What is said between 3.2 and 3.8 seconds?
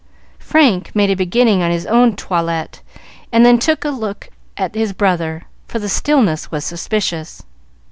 and then